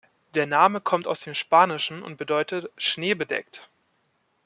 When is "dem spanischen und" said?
1.19-2.17